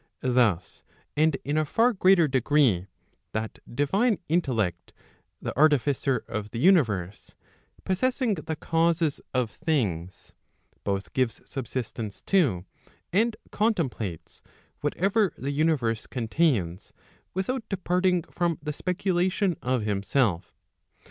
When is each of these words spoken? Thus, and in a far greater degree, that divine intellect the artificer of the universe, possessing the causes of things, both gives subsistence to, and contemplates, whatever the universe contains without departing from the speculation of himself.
Thus, 0.23 0.81
and 1.15 1.37
in 1.45 1.59
a 1.59 1.63
far 1.63 1.93
greater 1.93 2.27
degree, 2.27 2.87
that 3.33 3.59
divine 3.71 4.17
intellect 4.27 4.93
the 5.39 5.55
artificer 5.55 6.25
of 6.27 6.49
the 6.49 6.57
universe, 6.57 7.35
possessing 7.83 8.33
the 8.33 8.55
causes 8.55 9.21
of 9.35 9.51
things, 9.51 10.33
both 10.83 11.13
gives 11.13 11.39
subsistence 11.47 12.23
to, 12.23 12.65
and 13.13 13.37
contemplates, 13.51 14.41
whatever 14.79 15.33
the 15.37 15.51
universe 15.51 16.07
contains 16.07 16.93
without 17.35 17.61
departing 17.69 18.23
from 18.23 18.57
the 18.59 18.73
speculation 18.73 19.55
of 19.61 19.83
himself. 19.83 20.55